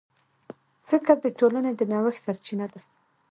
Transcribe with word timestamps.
فکر 0.89 1.15
د 1.25 1.27
ټولنې 1.39 1.71
د 1.75 1.81
نوښت 1.91 2.21
سرچینه 2.25 2.65
ده. 2.73 2.79